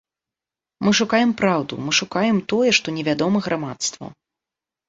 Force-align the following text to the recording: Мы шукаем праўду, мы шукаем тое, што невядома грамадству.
Мы 0.85 0.91
шукаем 0.99 1.33
праўду, 1.41 1.73
мы 1.87 1.91
шукаем 1.99 2.37
тое, 2.55 2.69
што 2.79 2.97
невядома 2.97 3.37
грамадству. 3.49 4.05